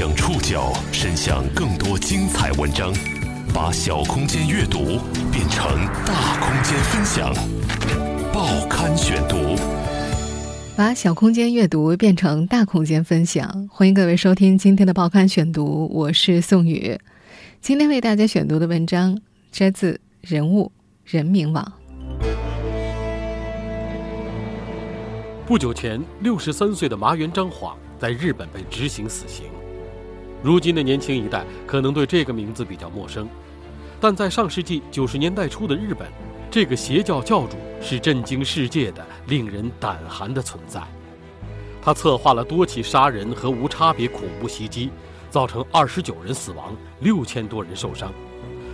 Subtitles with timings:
[0.00, 2.90] 将触角伸向更多精彩文章，
[3.52, 4.98] 把小空间阅读
[5.30, 7.30] 变成大空间分享。
[8.32, 9.36] 报刊选读，
[10.74, 13.68] 把小空间阅读变成大空间分享。
[13.70, 16.98] 欢迎各位收听今天的报刊选读，我是宋宇。
[17.60, 19.20] 今天为大家选读的文章
[19.52, 19.92] 摘自
[20.22, 20.72] 《人物
[21.04, 21.62] 人民网》。
[25.44, 29.44] 不久前，六十三岁的麻原彰晃在日本被执行死刑。
[30.42, 33.28] 如今的年轻一代可能对这个名字比较陌生，
[34.00, 36.08] 但在上世纪九十年代初的日本，
[36.50, 40.80] 这个邪教教主是震惊世界的、令人胆寒的存在。
[41.82, 44.90] 他策划了多起杀人和无差别恐怖袭击，
[45.30, 48.10] 造成二十九人死亡、六千多人受伤。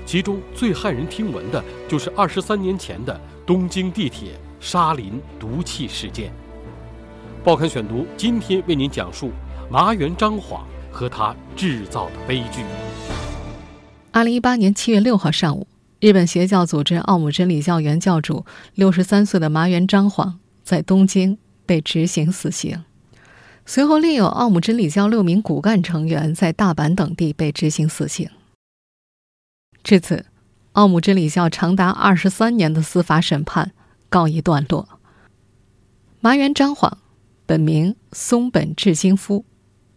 [0.05, 6.33] 其中最骇人听闻的就是二十三年前的东京地铁沙林毒气事件。
[7.43, 9.33] 报刊选读今天为您讲述
[9.69, 10.65] 麻原彰晃。
[10.97, 12.65] 和他制造的悲剧。
[14.13, 15.67] 二零一八年七月六号上午，
[16.01, 22.83] 日本邪教组织奥姆真理教原教主六十三岁的麻原彰晃在东京被执行死刑。
[23.67, 28.31] 随后，另有奥姆真理教六名骨干成员在大阪等地被执行死刑。
[29.85, 30.25] 至此，
[30.73, 33.73] 奥姆真理教长达二十三年的司法审判
[34.09, 34.89] 告一段落。
[36.21, 36.97] 麻原彰晃，
[37.45, 39.45] 本名松本智金夫。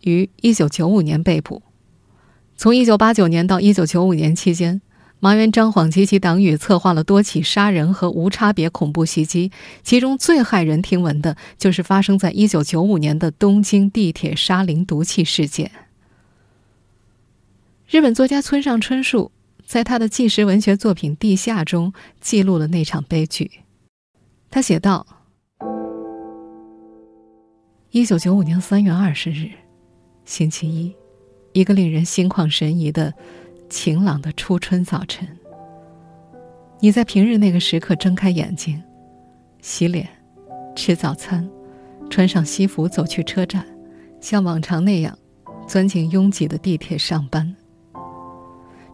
[0.03, 1.61] 于一九九五年被捕。
[2.55, 4.81] 从一九八九年到一九九五年期间，
[5.21, 9.51] 麻原彰晃及其党羽策划了多起杀人和无差别恐怖袭击，
[9.83, 15.71] 其中最骇人听闻的就是发生在一九九五年的东京地铁沙林毒气事件。
[17.87, 19.31] 日本作家村上春树
[19.65, 23.49] 在他的纪实文学作品《地下》中记录了那场悲剧。
[24.51, 25.07] 他写道
[27.91, 29.49] ：“一九九五年三月二十日。”
[30.29, 30.95] 星期一，
[31.53, 33.11] 一个令人心旷神怡的
[33.67, 35.27] 晴朗的初春早晨。
[36.79, 38.79] 你在平日那个时刻睁开眼睛，
[39.59, 40.07] 洗脸，
[40.75, 41.49] 吃早餐，
[42.11, 43.65] 穿上西服走去车站，
[44.21, 45.17] 像往常那样
[45.67, 47.55] 钻进拥挤的地铁上班。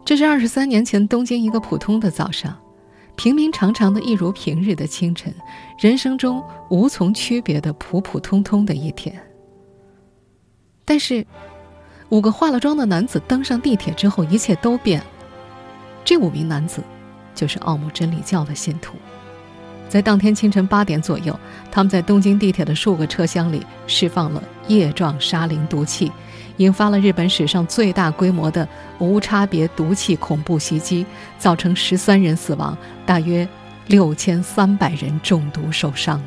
[0.06, 2.58] 这是二十三年前东京一个普通的早上，
[3.18, 5.36] 平平常常的一如平日的清晨，
[5.82, 9.22] 人生中无从区别的普普通通的一天。
[10.86, 11.26] 但是，
[12.10, 15.06] 五个化了妆的男子登上地铁之后，一切都变了。
[16.04, 16.84] 这五名男子，
[17.34, 18.96] 就是奥姆真理教的信徒。
[19.90, 21.38] 在当天清晨八点左右，
[21.72, 26.12] 他们在东京地铁的数个车厢里释放了液状沙林毒气，
[26.58, 28.68] 引发了日本史上最大规模的
[29.00, 31.06] 无差别毒气恐怖袭击，
[31.40, 33.48] 造成十三人死亡，大约
[33.88, 36.22] 六千三百人中毒受伤。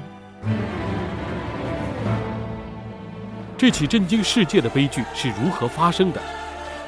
[3.58, 6.22] 这起震惊世界的悲剧是如何发生的？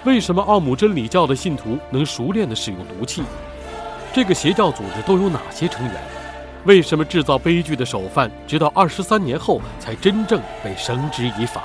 [0.04, 3.24] 为什么奥姆真理教的信徒能熟练地使用毒气？
[4.14, 5.94] 这个邪教组织都有哪些成员？
[6.64, 11.64] 为什么制造悲剧的首犯直到二十三年后才真正被绳之以法？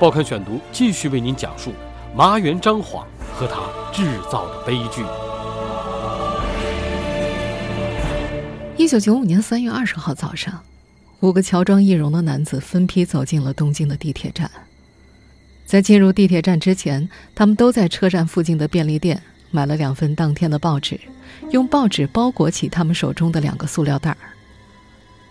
[0.00, 1.72] 报刊选读继续为您讲述
[2.14, 3.60] 麻原彰晃和他
[3.92, 5.04] 制造的悲剧。
[8.78, 10.71] 一九九五年三月二十号早上。
[11.22, 14.50] 五个乔装易容的男子分批走进了东京的地铁站。
[15.64, 19.22] 在进入地铁站之前，他们都在车站附近的便利店
[19.52, 20.98] 买了两份当天的报纸，
[21.50, 24.16] 用报纸包裹起他们手中的两个塑料袋儿。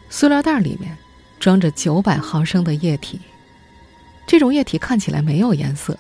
[0.09, 0.97] 塑料袋里面
[1.41, 3.19] 装着九百毫升的液体，
[4.25, 5.99] 这种液体看起来没有颜色。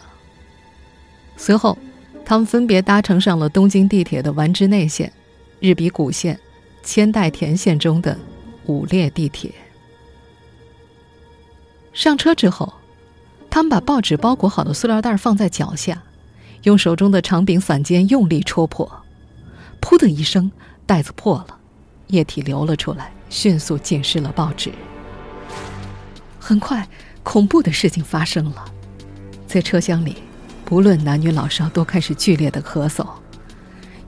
[1.35, 1.77] 随后，
[2.23, 5.11] 他们分别搭乘上了东京地铁的丸之内线、
[5.59, 6.39] 日比谷线、
[6.81, 8.17] 千代田线中的
[8.67, 9.51] 五列地铁。
[11.93, 12.73] 上车之后，
[13.49, 16.01] 他们把报纸包裹好的塑料袋放在脚下，
[16.63, 18.89] 用手中的长柄伞尖用力戳破，
[19.81, 20.51] 噗的一声，
[20.85, 21.57] 袋子破了，
[22.07, 24.71] 液体流了出来，迅速浸湿了报纸。
[26.39, 26.87] 很快，
[27.23, 28.65] 恐怖的事情发生了，
[29.45, 30.17] 在车厢里，
[30.63, 33.05] 不论男女老少都开始剧烈的咳嗽，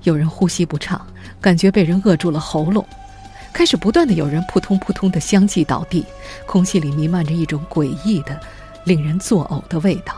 [0.03, 1.05] 有人呼吸不畅，
[1.41, 2.85] 感觉被人扼住了喉咙。
[3.53, 6.03] 开始不断的有人扑通扑通的相继倒地，
[6.47, 8.37] 空气里弥漫着一种诡异的、
[8.83, 10.15] 令人作呕的味道。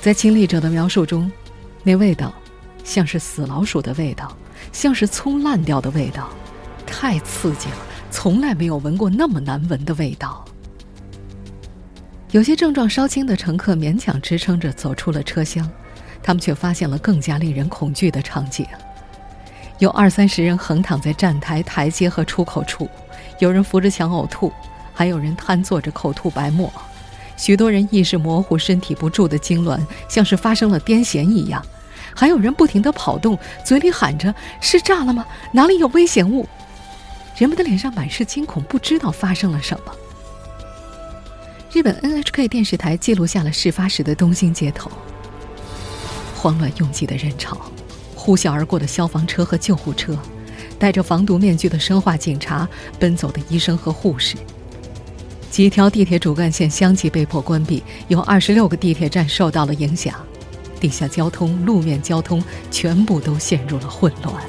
[0.00, 1.30] 在亲历者的描述中，
[1.82, 2.32] 那味道
[2.84, 4.34] 像是死老鼠的味道，
[4.72, 6.30] 像是葱烂掉的味道，
[6.86, 7.76] 太刺激了，
[8.10, 10.44] 从来没有闻过那么难闻的味道。
[12.30, 15.68] 有些症状稍轻的乘客勉强支撑着走出了车厢，
[16.22, 18.66] 他们却发现了更加令人恐惧的场景。
[19.78, 22.88] 有二三十人横躺在站台、台阶和出口处，
[23.38, 24.52] 有人扶着墙呕吐，
[24.92, 26.72] 还有人瘫坐着口吐白沫，
[27.36, 31.60] 许多人意识模糊、身体不住的痉挛，像是发生了癫痫一样；
[32.14, 35.26] 还有人不停地跑动，嘴里喊着“是炸了吗？
[35.52, 36.48] 哪里有危险物？”
[37.36, 39.92] 人们的脸上满是惊恐，不知道发生了什么。
[41.72, 44.88] 日本 NHK 电视台记录下了事发时的东京街头：
[46.36, 47.60] 慌乱拥挤的人潮，
[48.24, 50.16] 呼啸而过的消防车和救护车，
[50.78, 52.66] 戴着防毒面具的生化警察，
[52.98, 54.34] 奔走的医生和护士。
[55.50, 60.14] 几条地铁主干线相继被迫关闭，有二十六个地铁站受到了影响，
[60.80, 64.42] 地下交通、路面交通全部都陷入了混乱。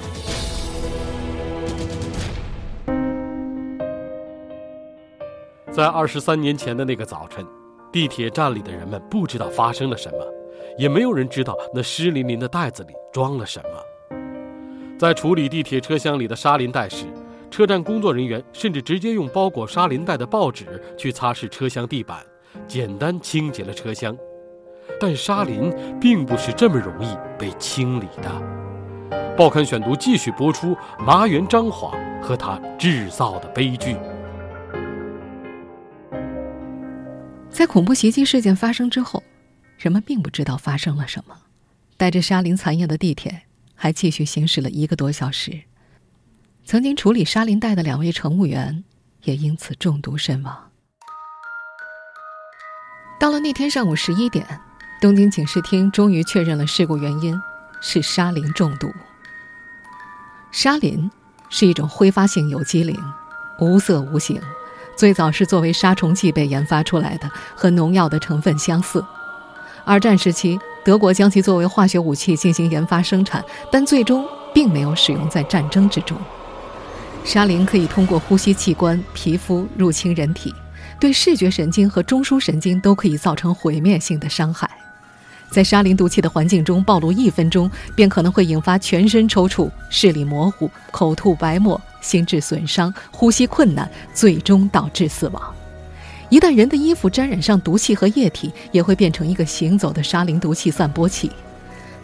[5.74, 7.46] 在二十三年前的那个早晨，
[7.92, 10.26] 地铁站里的人们不知道发生了什么，
[10.78, 14.18] 也没有人知道那湿淋淋的袋子里装了什么。
[14.98, 17.06] 在处理地铁车厢里的沙林袋时，
[17.52, 22.20] 车站工作人员甚至直接用包裹沙林袋的报纸去擦拭车厢地板，
[22.68, 24.18] 简单清洁了车厢。
[25.00, 28.32] 但沙林并不是这么容易被清理的。
[29.36, 33.98] 报刊选读继续播出麻原彰晃和他制造的悲剧。
[37.50, 39.22] 在恐怖袭击事件发生之后，
[39.78, 41.38] 人们并不知道发生了什么。
[41.98, 43.44] 带着沙林残液的地铁
[43.74, 45.62] 还继续行驶了一个多小时。
[46.66, 48.84] 曾经处理沙林袋的两位乘务员
[49.24, 50.72] 也因此中毒身亡。
[53.20, 54.46] 到了那天上午十一点，
[55.00, 57.40] 东京警视厅终于确认了事故原因
[57.82, 58.92] 是沙林中毒。
[60.52, 61.10] 沙林
[61.50, 63.00] 是一种挥发性有机磷，
[63.60, 64.42] 无色无形。
[64.98, 69.04] 最早是作为杀虫剂被研发出来的，和农药的成分相似。
[69.86, 76.18] 二战时期，德国将其作为化学武器进行研发生产，但最终并没有使用在战争之中。
[77.24, 80.54] 沙林可以通过呼吸器官、皮肤入侵人体，
[81.00, 84.70] 对视觉神经和中枢神经都可以造成毁灭性的伤害。
[85.52, 91.80] 在沙林毒气的环境中暴露一分钟，便可能会引发全身抽搐、视力模糊、口吐白沫。
[92.02, 95.56] 心智损伤、呼吸困难，最终导致死亡。
[96.30, 101.30] 一旦人的衣服沾染上毒气和液体，也会变成一个行走的沙林毒气散播器。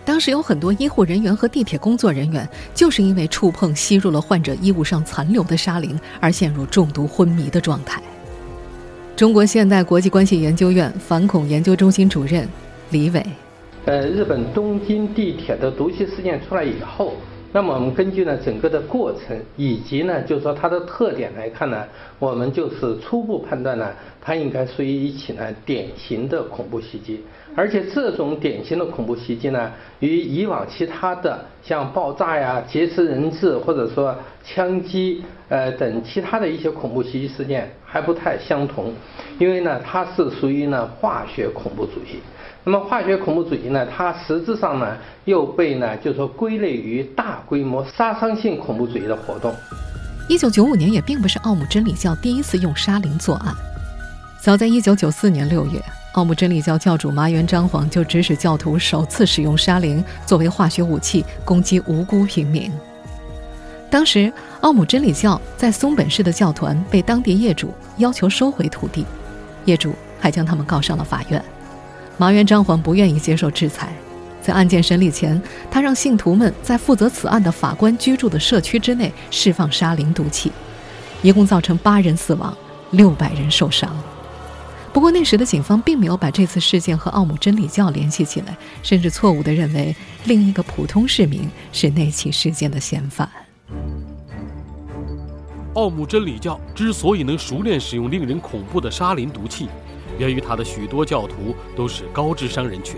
[0.03, 8.01] 当时有很多医护人员和地铁工作人员，就是因为触碰吸入了患者衣物上残留的沙林，而陷入中毒昏迷的状态。
[9.15, 12.47] 中国现代国际关系研究院反恐研究中心主任
[12.89, 13.23] 李伟，
[13.85, 17.13] 呃，日本东京地铁的毒气事件出来以后。
[17.53, 21.83] 那么我们根据呢整个的过程以及呢就是说它的特点来看呢，
[22.21, 23.91] 我们就是初步判断呢，
[24.21, 27.19] 它应该属于一起呢典型的恐怖袭击，
[27.55, 29.71] 而且这种典型的恐怖袭击呢，
[30.01, 38.93] 与以往其他的像爆炸呀、劫持人质或者说枪击呃等其他的一些恐怖袭击事件还不太相同，
[39.39, 42.19] 因为呢它是属于呢化学恐怖主义。
[42.63, 43.87] 那么化学恐怖主义呢？
[43.87, 44.95] 它实质上呢
[45.25, 49.51] 又被呢就说归类于大规模杀伤性恐怖主义的活动。
[50.27, 53.53] 一九九五年也并不是奥姆真理教第一次用沙林作案，
[54.39, 55.83] 早在一九九四年六月，
[56.13, 62.71] 奥姆真理教教主麻原彰晃就指使教徒首次使用沙林作为化学武器攻击无辜平民。
[63.89, 64.31] 当时
[64.61, 69.05] 奥姆真理教在松本市的教团被当地业主要求收回土地，
[69.65, 71.43] 业主还将他们告上了法院。
[72.17, 73.93] 麻原彰晃不愿意接受制裁，
[74.41, 80.51] 在案件审理前，他让信徒们在负责此案的法官居住的社区之内释放沙林毒气，
[81.21, 82.55] 一共造成八人死亡，
[82.91, 83.95] 六百人受伤。
[84.91, 89.95] 不过那时的警方并没有把这次事件和奥姆真理教联系起来，甚至错误地认为
[90.25, 93.29] 另一个普通市民是那起事件的嫌犯。
[95.75, 99.69] 奥姆真理教之所以能熟练使用令人恐怖的沙林毒气。
[100.17, 102.97] 源于他的许多教徒都是高智商人群，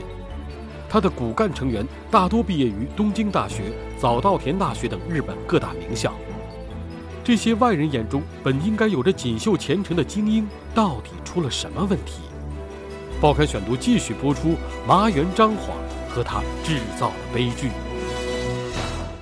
[0.94, 3.64] 他的骨干成员大多毕业于东京大学、
[4.00, 6.14] 早稻田大学等日本各大名校。
[7.24, 12.22] 这些外人眼中本应该有着锦绣前程的精英，到底出了什么问题？
[13.20, 14.54] 报刊选读继续播出
[14.88, 15.76] 麻原彰晃
[16.08, 17.72] 和他制造的悲剧。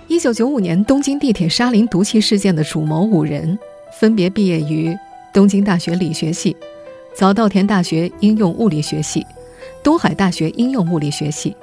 [0.09, 3.57] 一九九五年东京地铁沙林毒气事件的主谋五人，
[3.97, 4.93] 分别毕业于
[5.33, 6.53] 东京大学理学系。
[7.15, 9.25] 早稻田大学应用物理学系、
[9.83, 11.55] 东海大学应用物理学系。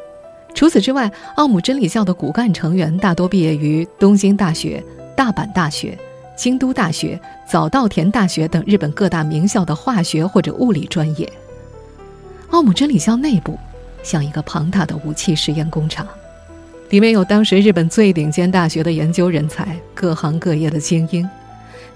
[0.54, 4.82] 除此之外，奥姆真理教的骨干成员大多毕业于东京大学、
[5.14, 5.96] 大阪大学、
[6.36, 11.30] 京都大学、早稻田大学等日本各大名校的化学或者物理专业。
[12.50, 13.58] 奥姆真理教内部
[14.02, 16.06] 像一个庞大的武器实验工厂，
[16.88, 21.28] 里面有当时日本最顶尖大学的研究人才，各行各业的精英。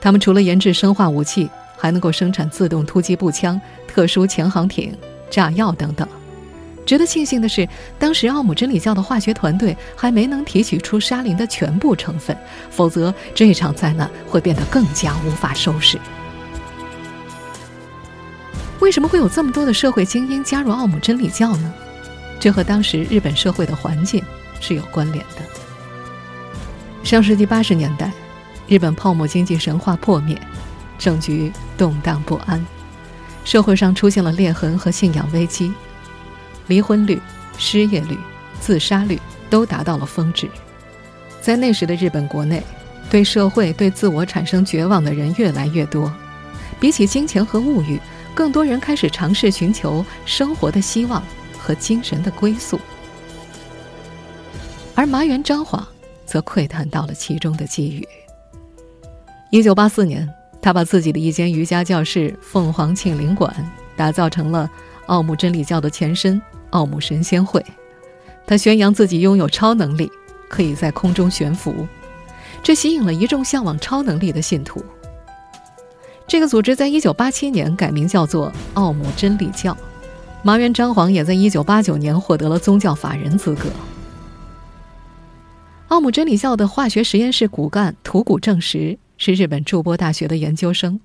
[0.01, 1.49] 他们除了研制生化武器。
[1.75, 4.97] 还能够生产自动突击步枪、特殊潜航艇、
[5.33, 6.07] 炸药等等。
[6.85, 7.67] 值得庆幸的是，
[7.99, 12.37] 当时奥姆真理教的化学团队还没能提取出沙林的全部成分，
[12.71, 15.99] 否则这场灾难会变得更加无法收拾。
[18.81, 21.73] 为什么会有这么多的社会精英加入奥姆真理教呢？
[22.41, 24.21] 这和当时日本社会的环境
[24.61, 25.43] 是有关联的。
[27.05, 28.11] 上世纪八十年代，
[28.67, 30.37] 日本泡沫经济神话破灭，
[30.99, 32.67] 政局动荡不安，
[33.45, 35.73] 社会上出现了裂痕和信仰危机。
[36.69, 37.21] 离婚率、
[37.59, 38.17] 失业率、
[38.61, 39.21] 自杀率
[39.51, 40.49] 都达到了峰值。
[41.41, 42.63] 在那时的日本国内，
[43.11, 46.13] 对社会、对自我产生绝望的人越来越多。
[46.79, 48.01] 比起金钱和物欲，
[48.35, 51.23] 更多人开始尝试寻求生活的希望
[51.59, 52.79] 和精神的归宿。
[54.95, 55.87] 而麻原彰晃
[56.25, 58.07] 则窥探到了其中的机遇。
[59.51, 60.29] 一九八四年，
[60.63, 63.53] 他把自己的一间瑜伽教室——凤凰庆龄馆，
[63.97, 64.71] 打造成了
[65.07, 66.41] 奥姆真理教的前身。
[66.71, 67.63] 奥姆神仙会，
[68.47, 70.11] 他宣扬自己拥有超能力，
[70.49, 71.87] 可以在空中悬浮，
[72.63, 74.83] 这吸引了一众向往超能力的信徒。
[76.27, 79.77] 这个组织在一九八七年改名叫做奥姆真理教，
[80.43, 83.69] 麻原彰晃也在一九八九年获得了宗教法人资格。
[85.89, 90.99] 奥姆真理教的化学实验室骨干土谷正实是日本筑波大学的研究生，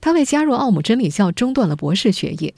[0.00, 2.54] 他为加入奥姆真理教中断了博士学业。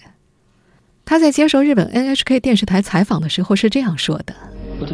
[1.04, 4.32] 他在接受日本 NHK 电视台采访的时候是这样说的：“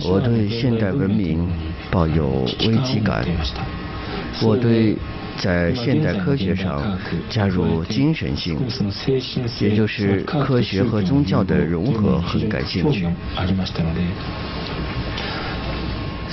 [0.08, 1.46] 我对现代文明
[1.90, 3.26] 抱有危机感，
[4.42, 4.96] 我对
[5.38, 8.58] 在现代科学上加入精神性，
[9.60, 13.06] 也就是科学和宗教的融合很感兴趣。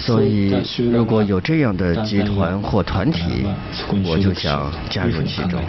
[0.05, 0.53] 所以，
[0.91, 3.45] 如果有这样的集团或团体，
[4.05, 5.61] 我就想加入其中。”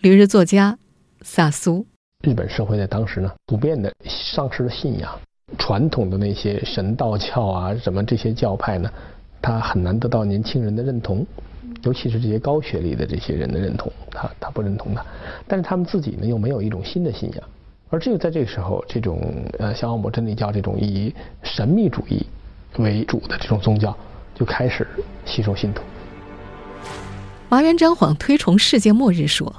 [0.00, 0.76] 旅日作家
[1.22, 1.86] 萨苏。
[2.22, 5.10] 日本社会在当时呢，普遍的丧失了信仰，
[5.56, 8.90] 传统的那些神道教啊，什么这些教派呢，
[9.40, 11.26] 他很难得到年轻人的认同，
[11.82, 15.02] 尤其是这些高学历的这些人的认同，他他不认同的，
[15.48, 17.42] 但是他们自己呢又没有一种新的信仰，
[17.88, 19.18] 而只有在这个时候，这种
[19.58, 22.26] 呃像奥姆真理教这种以神秘主义
[22.78, 23.96] 为主的这种宗教
[24.34, 24.86] 就开始
[25.24, 25.82] 吸收信徒。
[27.48, 29.54] 麻原彰晃推崇世界末日说，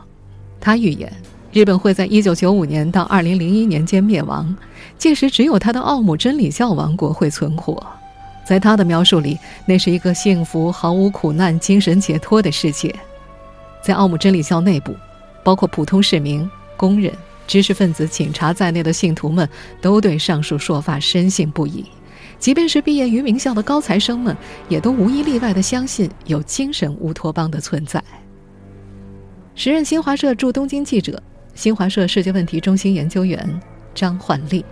[0.60, 1.12] 他预言。
[1.52, 4.56] 日本会在一九九五年到二零零一年间灭亡，
[4.98, 7.86] 届时只有他的奥姆真理教王国会存活。
[8.46, 12.96] 在他的描述里，那是一个幸福、毫无苦难、精神解脱的世界。
[13.82, 14.96] 在奥姆真理教内部，
[15.44, 17.14] 包括普通市民、工人、
[17.46, 19.48] 知识分子、警察在内的信徒们，
[19.82, 21.84] 都对上述说法深信不疑。
[22.42, 24.36] 即便是毕业于名校的高材生们，
[24.68, 28.04] 也都无一例外地相信有精神乌托邦的存在。
[29.54, 31.22] 时任新华社驻东京记者。
[31.54, 33.48] 新华社世界问题中心研究员
[33.94, 34.66] 张焕丽：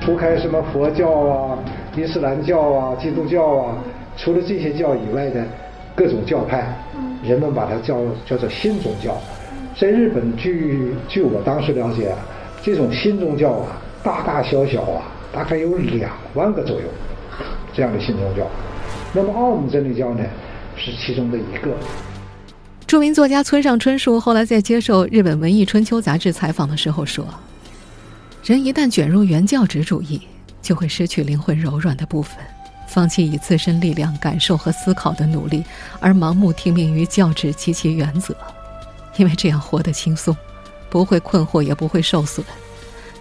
[0.00, 1.58] 除开什么佛教啊、
[1.96, 3.78] 伊斯兰教啊、基督教啊，
[4.16, 5.46] 除了这些教以外的
[5.94, 6.76] 各种教派，
[7.22, 9.16] 人们把它叫叫做新宗教。
[9.78, 12.12] 在日本，据据我当时了解，
[12.64, 15.02] 这种新宗教啊，大大小小啊，
[15.36, 16.88] 大概有两万个左右
[17.74, 18.50] 这样的新宗教。
[19.12, 20.24] 那么奥姆真理教呢，
[20.78, 21.76] 是其中的一个。
[22.86, 27.26] 著名作家村上春树后来在接受日本《文艺春秋》杂志采访的时候说
[28.44, 30.22] ：“人一旦卷入原教旨主义，
[30.62, 32.38] 就会失去灵魂柔软的部分，
[32.88, 35.62] 放弃以自身力量感受和思考的努力，
[36.00, 38.34] 而盲目听命于教旨及其原则，
[39.18, 40.34] 因为这样活得轻松，
[40.88, 42.46] 不会困惑，也不会受损。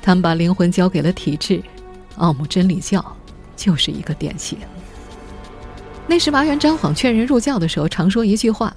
[0.01, 1.59] 他们把灵魂交给了体制，
[2.17, 3.03] 奥姆真理教
[3.55, 4.57] 就是一个典型。
[6.07, 8.75] 那时麻原彰晃劝人入教的时候，常说一句话。”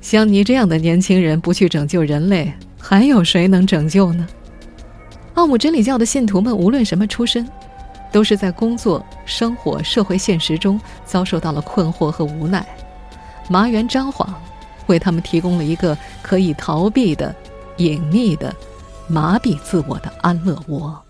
[0.00, 4.26] 像你这样的年轻人不去拯救人类，还有谁能拯救呢？
[5.34, 7.48] 奥姆真理教的信徒们无论什么出身，
[8.10, 12.66] 都是在工作、生活、社会现实中遭受到了困惑和无奈。
[13.48, 14.34] 麻原彰晃
[14.88, 17.34] 为他们提供了一个可以逃避的、
[17.76, 18.54] 隐秘的、
[19.08, 21.00] 麻痹自我的安乐窝。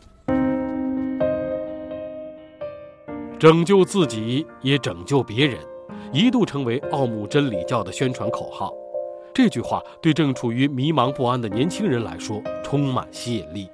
[3.42, 5.58] 拯救自己，也拯救别人，
[6.12, 8.72] 一度成为奥姆真理教的宣传口号。
[9.34, 13.68] 这句话对正处于迷茫不安的年轻人来说充满吸引力。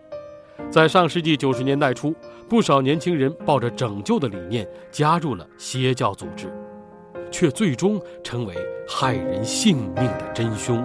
[0.71, 2.15] 在上世纪九十年代初，
[2.49, 6.51] 不少年轻人抱着拯救的理念加入了邪教组织，
[7.31, 8.55] 却最终成为
[8.89, 10.83] 害人性命的真凶。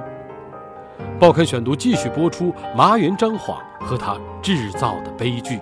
[1.17, 5.57] 报刊选读继续播出麻原彰晃和他制造的悲剧。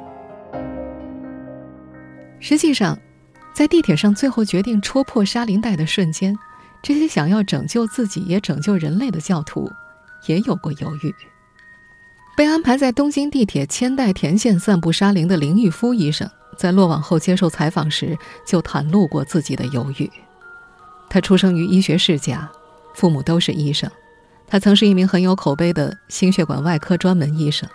[2.40, 2.98] 实际上，
[3.54, 6.38] 在地铁上最后决定戳破沙林带的瞬间。
[6.82, 9.72] 这些想要拯救自己也拯救人类的教徒，
[10.26, 11.14] 也有过犹豫。
[12.36, 16.28] 被安排在东京地铁千代田线散布沙林的林玉夫医生，
[16.58, 18.18] 在落网后接受采访时
[18.48, 20.10] 就袒露过自己的犹豫。
[21.08, 22.50] 他出生于医学世家，
[22.96, 23.92] 父母都是医生。
[24.48, 27.70] 他曾是一名很有口碑的心血管外科专门医生。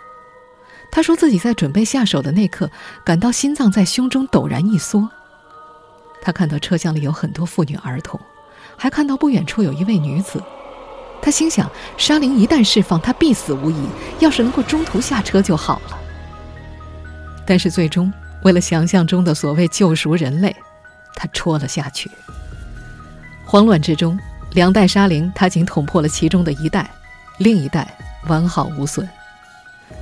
[0.91, 2.69] 他说自己在准备下手的那刻，
[3.05, 5.09] 感到心脏在胸中陡然一缩。
[6.27, 8.19] 他看到车厢里有很多妇女儿童，
[8.75, 10.43] 还看到不远处有一位女子。
[11.21, 13.87] 他心想，沙林一旦释放，他必死无疑。
[14.19, 15.97] 要是能够中途下车就好了。
[17.45, 18.11] 但是最终，
[18.43, 20.53] 为了想象中的所谓救赎人类，
[21.15, 22.11] 他戳了下去。
[23.45, 24.19] 慌乱之中，
[24.51, 26.91] 两袋沙林他仅捅破了其中的一袋，
[27.37, 29.07] 另一袋完好无损。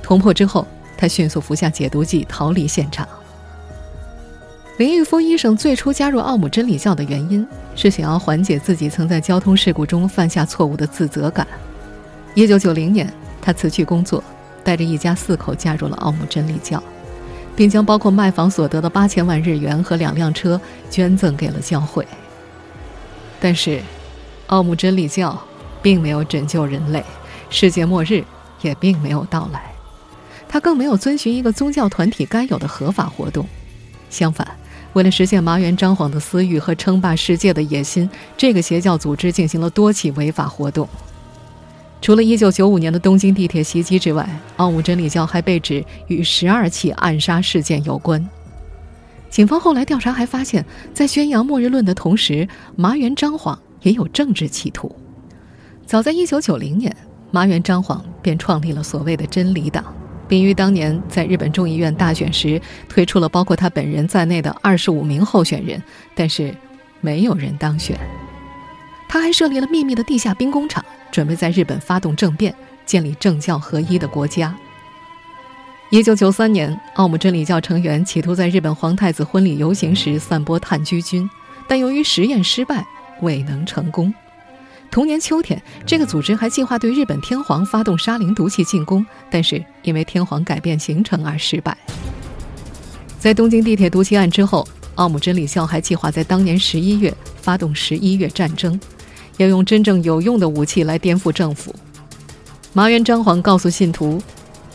[0.02, 0.66] 捅破之后，
[0.96, 3.08] 他迅速服下解毒剂，逃离现场。
[4.78, 11.46] 林玉夫医生最初加入奥姆真理教的原因是想要缓解自己曾在交通事故中犯下错误的自责感。
[12.34, 14.22] 一九九零年，他辞去工作，
[14.62, 16.82] 带着一家四口加入了奥姆真理教，
[17.56, 22.06] 并将包括卖房所得的八千万日元和两辆车捐赠给了教会。
[23.40, 23.80] 但是，
[24.48, 25.42] 奥姆真理教
[25.80, 27.02] 并没有拯救人类，
[27.48, 28.22] 世界末日
[28.60, 29.72] 也并没有到来。
[30.46, 33.48] 他更没有遵循一个宗教团体该有的合法活动，
[34.10, 34.46] 相反。
[34.96, 40.88] 为了实现麻原彰晃的私欲和称霸世界的野心，这个邪教组织进行了多起违法活动。
[42.00, 44.26] 除了1995年的东京地铁袭击之外，
[44.56, 48.26] 奥姆真理教还被指与十二起暗杀事件有关。
[49.28, 54.90] 警方后来调查还发现，在宣扬末日论的同时，麻原彰晃也有政治企图。
[55.84, 56.96] 早在1990年，
[57.30, 59.84] 麻原彰晃便创立了所谓的真理党。
[60.28, 65.82] 并于当年在日本众议院大选时推出了包括他本人在内的二十五名候选人，
[66.14, 66.54] 但是
[67.00, 67.96] 没有人当选。
[69.08, 72.54] 他还设立了秘密的地下兵工厂，准备在日本发动政变，
[72.84, 74.54] 建立政教合一的国家。
[75.90, 81.30] 一九九三年，奥姆真理教成员企图在日本皇太子婚礼游行时散播炭疽菌，
[81.68, 82.84] 但由于实验失败，
[83.22, 84.12] 未能成功。
[84.90, 91.76] 同年秋天，这个组织还计划对日本天皇发动沙林毒气进攻，但是因为天皇改变行程而失败。
[93.18, 98.80] 在东京地铁毒气案之后，奥姆真理教还计划在当年十一月发动十一月战争，
[99.36, 101.74] 要用真正有用的武器来颠覆政府。
[102.72, 104.22] 麻原彰晃告诉信徒，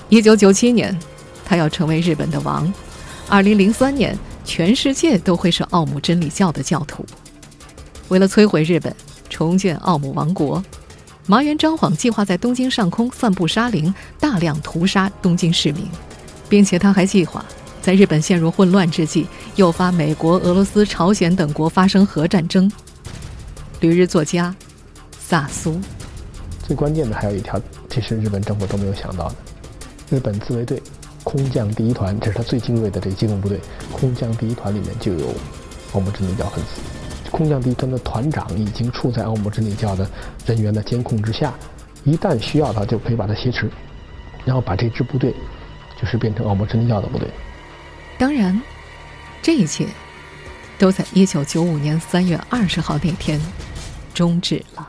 [0.10, 0.95] 一九九七年，
[1.43, 2.71] 他要成为日本的王；
[3.28, 7.04] 二零零三年，全世界都会是奥姆真理教的教徒。
[8.10, 8.95] 为了摧毁日本。
[9.32, 10.62] 重建奥姆王国，
[11.26, 15.88] 麻原彰晃计划在东京上空散布沙林，大量屠杀东京市民，
[16.50, 17.44] 并且他还计划
[17.82, 22.70] 在日本陷入混乱之际，诱发美国、俄罗斯、朝鲜等国发生核战争。
[23.80, 24.54] 旅日作家
[25.17, 25.80] 萨苏，
[26.67, 29.36] 最关键的还有一条，其实日本政府都没有想到的：
[30.10, 30.80] 日本自卫队
[31.24, 33.60] 空降第一团，这是他最精锐的这个机动部队，
[33.91, 35.34] 空降第一团里面就有
[35.94, 36.82] 我们真理教分子。
[37.32, 40.08] 空降第一团的团长已经处在奥姆真理教的
[40.46, 41.54] 人员的监控之下，
[42.04, 43.70] 一旦需要他，就可以把他挟持，
[44.46, 45.34] 然后把这支部队
[46.00, 47.28] 就是变成奥姆真理教的部队。
[48.17, 48.62] 当然，
[49.41, 49.88] 这一切
[50.78, 53.39] 都在一九九五年三月二十号那天
[54.13, 54.88] 终止了。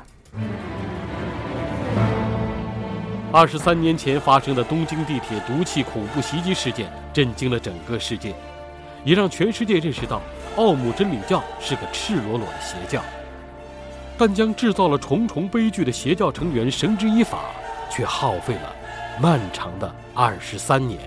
[3.32, 8.34] 二十三年前发生的东京地铁毒气恐怖袭击事件，震惊了整个世界，
[9.04, 10.20] 也让全世界认识到。
[10.56, 13.02] 奥姆真理教是个赤裸裸的邪教，
[14.18, 17.38] 但将制造了重重悲剧的邪教成员绳之以法，
[17.90, 18.76] 却耗费了
[19.18, 21.00] 漫长的二十三年。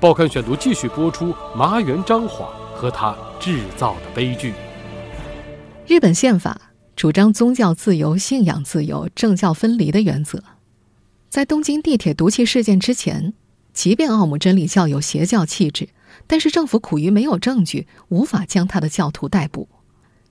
[0.00, 4.54] 报刊选读继续播出麻原彰晃和他制造的悲剧。
[5.86, 10.42] 日本宪法主张宗教自由、信仰自由、政教分离的原则。
[11.28, 13.34] 在东京地铁毒气事件之前，
[13.72, 15.90] 即便奥姆真理教有邪教气质。
[16.26, 19.68] 但是政府苦于没有证据，无法将他的教徒逮捕。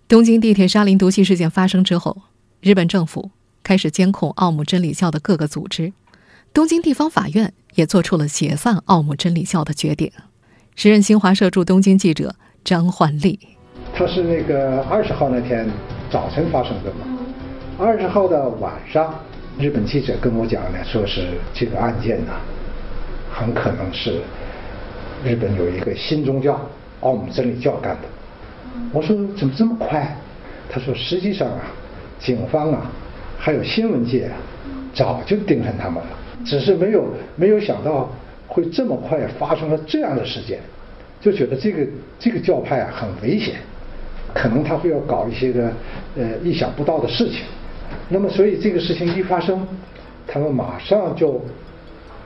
[0.08, 2.24] 东京地铁沙林毒气事件发生之后，
[2.62, 5.94] 日本政府开始监控奥姆真理教的各个组织，
[6.52, 10.12] 东京地方法院也做出了解散奥姆真理教的决定。
[10.76, 13.40] 时任新华社驻东京记者张焕丽，
[13.94, 15.70] 他是那个二十号那天
[16.10, 17.06] 早晨发生的嘛？
[17.78, 19.14] 二十号的晚上，
[19.60, 22.32] 日本记者跟我讲呢，说是这个案件呢，
[23.32, 24.22] 很可能是。
[25.24, 26.60] 日本有一个新宗教
[27.02, 28.08] 奥姆真理教干的，
[28.94, 30.16] 我说怎么这么快？
[30.70, 31.62] 他说实际上啊，
[32.20, 32.90] 警方啊，
[33.38, 34.34] 还有新闻界啊，
[34.94, 36.10] 早就盯上他们了，
[36.46, 37.06] 只是没有
[37.36, 38.10] 没有想到
[38.48, 40.60] 会这么快发生了这样的事件，
[41.20, 43.56] 就觉得这个这个教派啊很危险，
[44.34, 45.72] 可能他会要搞一些个
[46.16, 47.42] 呃意想不到的事情。
[48.08, 49.68] 那么所以这个事情一发生，
[50.28, 51.42] 他们马上就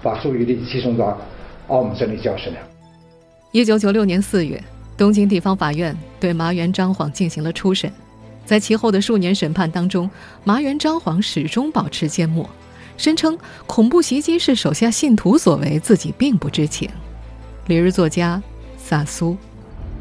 [0.02, 1.18] 把注意力集中到
[1.68, 2.73] 奥姆真理教身上。
[3.54, 4.60] 一九九六年四月，
[4.98, 7.94] 东京地方法院对麻原彰晃进行了初审，
[8.44, 10.10] 在其后的数年审判当中，
[10.44, 12.50] 麻原彰晃始终保持缄默，
[12.98, 13.38] 声称
[13.68, 16.90] 恐怖袭击是手下信徒所为，自己并不知情。
[17.68, 18.42] 旅日作家
[18.76, 19.38] 萨苏。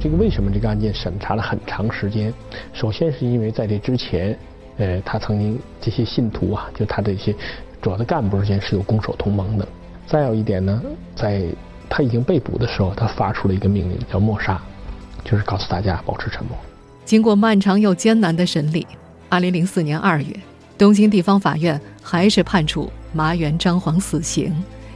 [0.01, 2.33] 这个为什么这个案件审查了很长时间？
[2.73, 4.35] 首先是因为在这之前，
[4.79, 7.37] 呃，他曾经这些信徒啊，就他这些
[7.83, 9.69] 主要的干部之间是有攻守同盟的。
[10.07, 10.83] 再有一点呢，
[11.15, 11.45] 在
[11.95, 14.59] 他已经被捕的时候，他发出了一个命令，叫默杀，
[15.23, 16.57] 就是告诉大家保持沉默。
[17.05, 18.87] 经过漫长又艰难的审理，
[19.29, 20.35] 二零零四年二月，
[20.79, 24.51] 东京地方法院还是判处麻原彰晃死刑，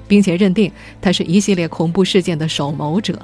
[0.08, 3.20] 并且认定他是一系列恐怖事件的首谋者。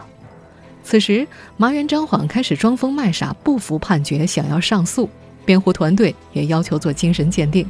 [0.84, 5.08] 此时，麻原彰晃开始装疯卖傻，不服判决，想要上诉。
[5.46, 7.66] 辩护团队也要求做精神鉴定，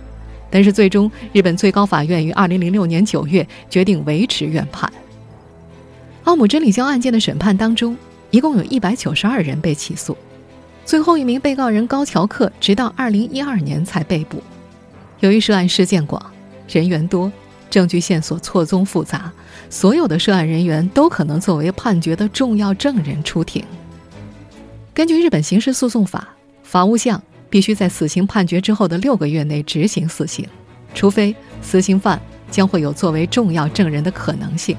[0.51, 4.93] 但是最终，日本最高法院于二零零六年九月决定维持原判。
[6.25, 7.97] 奥姆真理教案件的审判当中，
[8.31, 10.17] 一共有一百九十二人被起诉，
[10.85, 14.43] 最后一名被告人高桥克直到二零一二年才被捕。
[15.21, 16.25] 由于涉案事件广，
[16.69, 17.31] 人员多。
[17.71, 19.33] 证据线索错综复杂，
[19.71, 23.65] 所有的涉案人员都可能作为判决的重要证人出庭。
[24.93, 26.29] 根据日本刑事诉讼法，
[26.63, 30.47] 法务相必须在死刑判决之后的六个月内执行死刑，
[30.95, 34.77] 除非死刑犯将会有作为重要证人的可能性。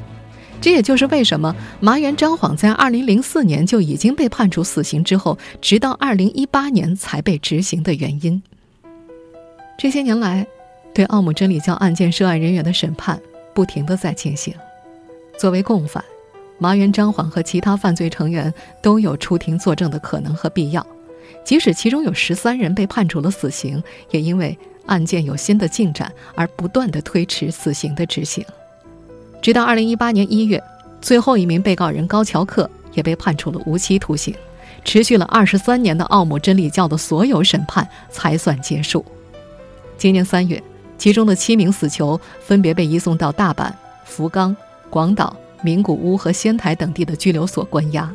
[0.63, 8.41] 这也就是为什么麻原彰晃在2004年就已经被判处死刑之后，直到2018年才被执行的原因。
[9.77, 10.47] 这些年来。
[10.93, 13.19] 对奥姆真理教案件涉案人员的审判
[13.51, 14.53] 不停地在进行。
[15.39, 16.05] 作为共犯，
[16.59, 20.85] 麻原彰晃和其他犯罪成员都有出庭作证的可能和必要。
[21.43, 28.45] 即使其中有十三人被判处了死刑，也因为案件有新的进展而不断地推迟死刑的执行。
[29.43, 30.63] 直到二零一八年一月，
[31.01, 34.33] 最后一名被告人高桥克也被判处了无期徒刑。
[34.85, 39.05] 持续了二十三年的奥姆真理教的所有审判才算结束。
[39.97, 40.63] 今年三月。
[40.95, 43.69] 其中的七名死囚分别被移送到大阪、
[44.05, 44.55] 福冈、
[44.89, 48.09] 广岛、名古屋和仙台等地的拘留所关押。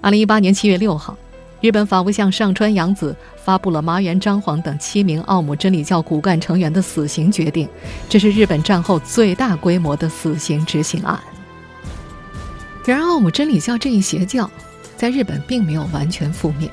[0.00, 1.16] 二零一八年七月六号，
[1.62, 7.68] 日本法务相上川洋子发布了麻原彰晃等七名奥姆真理教骨干成员的死刑决定，
[8.08, 11.18] 这是日本战后最大规模的死刑执行案。
[12.84, 14.50] 然而，奥姆真理教这一邪教
[14.96, 16.68] 在日本并没有完全覆灭。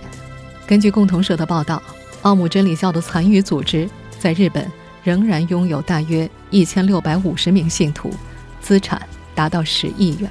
[0.65, 1.79] 根据共同社的报道，
[2.23, 3.87] 奥姆真理教的残余组织
[4.19, 4.69] 在日本。
[5.01, 8.13] 仍然拥有大约一千六百五十名信徒，
[8.61, 9.01] 资产
[9.33, 10.29] 达到十亿元。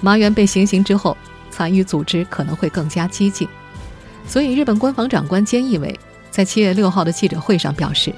[0.00, 1.16] 麻原被行刑之后，
[1.52, 3.46] 残余组织可能会更加激进，
[4.26, 5.96] 所以日本官房长官菅义伟
[6.30, 8.12] 在七月六号的记者会上表示，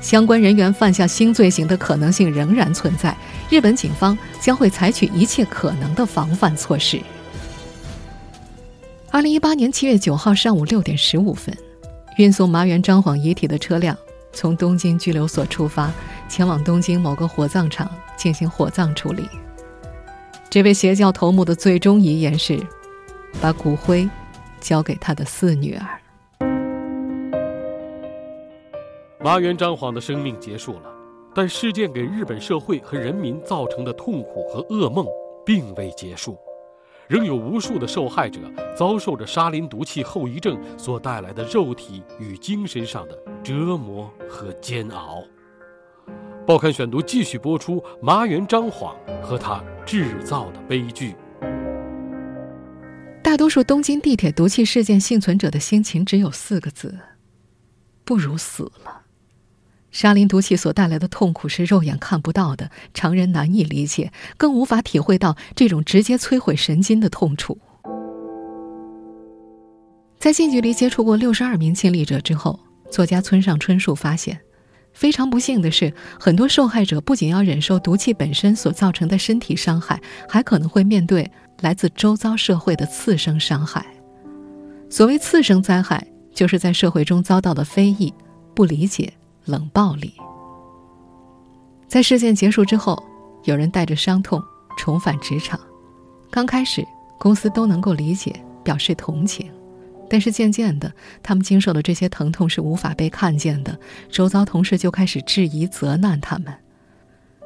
[0.00, 3.14] 相关人员犯下新罪行的可能性仍然存在，
[3.50, 7.00] 日本警方将会采取一切可能的防范措施。
[9.10, 11.54] 二零一八年七月九号上午六点十五分，
[12.16, 13.94] 运送麻原彰晃遗体的车辆。
[14.34, 15.92] 从东京拘留所出发，
[16.26, 19.28] 前往东京某个火葬场进行火葬处理。
[20.52, 22.60] 这位邪教头目的最终遗言是：
[23.40, 24.06] 把骨灰
[24.60, 25.98] 交给他的四女儿。
[29.18, 30.92] 麻原彰晃的生命结束了，
[31.34, 35.06] 但事件给日本社会和人民造成的痛苦和噩梦
[35.42, 36.36] 并未结束。
[37.08, 38.38] 仍有无数的受害者
[38.76, 45.24] 遭受着沙林毒气后遗症所带来的肉体与精神上的折磨和煎熬。
[46.44, 51.14] 报刊选读继续播出麻原彰晃和他制造的悲剧。
[53.22, 56.98] 大多数东京地铁毒气事件幸存者的心情只有四个字：
[58.04, 59.02] 不如死了。
[59.92, 67.56] 沙林毒气所带来的痛苦是肉眼看不到的，常人难以理解，更无法体会到这种直接摧毁神经的痛楚。
[70.18, 72.58] 在近距离接触过六十二名亲历者之后，
[72.90, 74.40] 作家村上春树发现，
[74.92, 83.84] 非常不幸的是，很多受害者不仅要忍受毒气本身所造成的身体伤害，还可能会面对来自周遭社会的次生伤害。
[84.90, 88.12] 所谓次生灾害，就是在社会中遭到的非议、
[88.54, 89.12] 不理解。
[89.44, 90.14] 冷暴力。
[91.88, 93.02] 在事件结束之后，
[93.42, 94.40] 有人带着伤痛
[94.78, 95.58] 重返职场。
[96.30, 96.86] 刚开始，
[97.18, 99.50] 公司都能够理解，表示同情。
[100.12, 103.78] 但是渐渐的，他们经受的这些疼痛是无法被看见的。
[104.10, 106.52] 周遭同事就开始质疑、责难他们。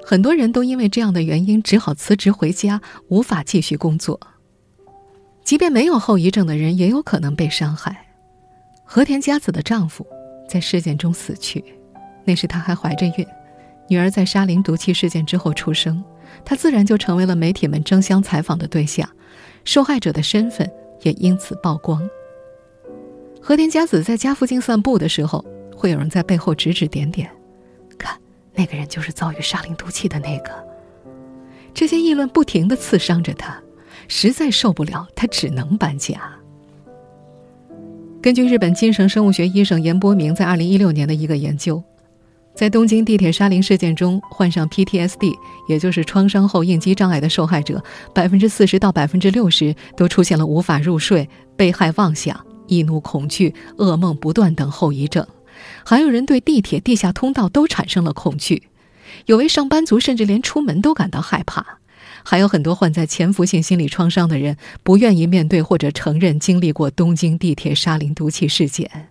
[0.05, 4.19] 很多人都因为这样的原因，只好辞职回家，无法继续工作。
[5.45, 8.05] 即便没有后遗症的人，也有可能被伤害。
[8.85, 10.05] 和田佳子的丈夫
[10.49, 11.65] 在事件中死去。
[12.25, 13.25] 那时她还怀着孕，
[13.89, 16.03] 女儿在沙林毒气事件之后出生，
[16.45, 19.09] 她自然就成为了媒体们争相采访的对象，
[19.63, 20.69] 受害者的身份
[21.03, 22.03] 也因此曝光。
[23.47, 25.45] 和田佳子在家附近散步的时候，
[25.77, 27.31] 会有人在背后指指点点，
[27.97, 28.19] 看
[28.53, 30.51] 那个人就是遭遇沙林毒气的那个。
[31.73, 33.57] 这些议论不停地刺伤着他，
[34.09, 36.21] 实在受不了，他只能搬家。
[38.21, 41.81] 根据日本精神生物学医生岩波明在2016年的一个研究。
[42.53, 45.33] 在东京地铁沙林事件中，患上 PTSD，
[45.69, 47.81] 也就是创伤后应激障碍的受害者，
[48.13, 55.27] 百分之四十到百分之六十都出现了无法入睡、被害妄想、易怒恐惧、噩梦不断等后遗症。
[55.85, 58.69] 还有人对地铁地下通道都产生了恐惧，
[59.27, 61.79] 有位上班族甚至连出门都感到害怕。
[62.23, 69.09] 还有很多患在潜伏性心理创伤的人，不愿意面对或者承认经历过东京地铁沙林毒气事件。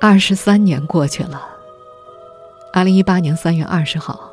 [0.00, 1.48] 二十三年过去了。
[2.72, 4.30] 二零一八年三月二十号，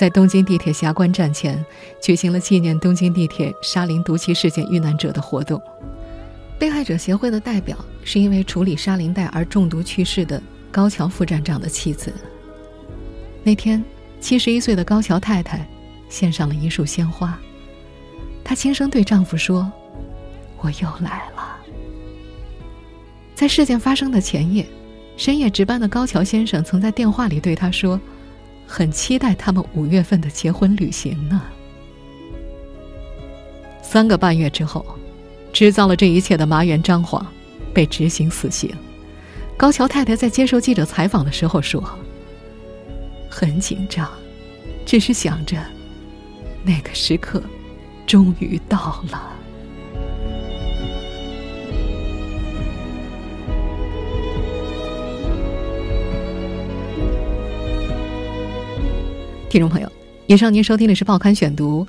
[0.00, 1.62] 在东京地铁霞关站前
[2.00, 5.60] 举行了纪念东京地铁沙林毒气事件遇难者的活动。
[6.58, 12.10] 被害者协会的代表是因为处理沙林袋而中毒去世的高桥副站长的妻子。
[13.42, 13.84] 那天，
[14.20, 15.68] 七十一岁的高桥太太
[16.08, 17.38] 献上了一束鲜花。
[18.42, 19.70] 她轻声对丈夫说
[20.62, 21.58] ：“我又来了。”
[23.36, 24.66] 在事件发生的前夜。
[25.18, 28.00] 深夜值班的高桥先生曾在电话里对他说
[28.70, 31.42] ：“很期待他们五月份的结婚旅行呢。”
[33.82, 34.86] 三个半月之后，
[35.52, 37.26] 制造了这一切的麻原彰晃
[37.74, 38.72] 被执行死刑。
[39.56, 41.82] 高桥太太在接受记者采访的时候说
[43.28, 44.08] ：“很紧张，
[44.86, 45.58] 只是想着
[46.64, 47.42] 那个时刻
[48.06, 49.28] 终于到了。”
[59.50, 59.90] 听众朋友，
[60.28, 61.84] 以上您收听的是《报刊选读》，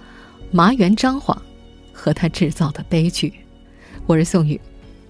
[0.49, 1.39] 麻原彰晃
[1.93, 3.31] 和他制造的悲剧。
[4.07, 4.59] 我是宋宇，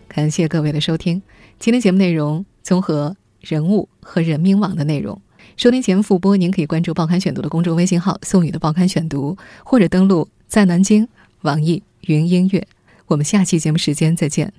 [0.10, 1.22] 感谢各位的收听。
[1.60, 5.18] 今天节目内容综合人物和人民网的内容。
[5.56, 11.08] 收听节目复播，您可以关注《报刊选读》的公众微信号“宋宇的报刊选读”，或者登录在南京
[11.44, 12.68] 网易云音乐。
[13.08, 14.52] 我们下期节目时间再见。